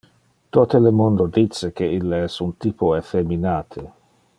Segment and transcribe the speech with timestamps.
[0.55, 3.89] Tote le mundo dice que ille es un typo effeminate.